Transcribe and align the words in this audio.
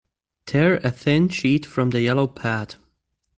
Tear 0.47 0.77
a 0.77 0.89
thin 0.89 1.29
sheet 1.29 1.63
from 1.63 1.91
the 1.91 2.01
yellow 2.01 2.25
pad. 2.25 2.73